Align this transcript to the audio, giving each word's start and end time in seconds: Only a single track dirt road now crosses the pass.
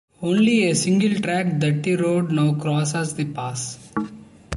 Only 0.19 0.67
a 0.67 0.73
single 0.73 1.21
track 1.21 1.59
dirt 1.59 1.85
road 2.01 2.31
now 2.31 2.55
crosses 2.55 3.13
the 3.13 3.25
pass. 3.25 3.77